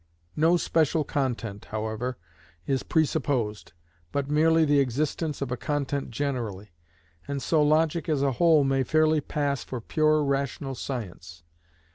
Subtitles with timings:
[0.35, 2.17] No special content, however,
[2.65, 3.73] is presupposed,
[4.11, 6.71] but merely the existence of a content generally,
[7.27, 11.43] and so logic as a whole may fairly pass for pure rational science.